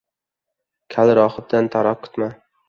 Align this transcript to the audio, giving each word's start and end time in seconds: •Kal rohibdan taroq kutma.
•Kal 0.95 1.13
rohibdan 1.19 1.71
taroq 1.77 2.03
kutma. 2.07 2.33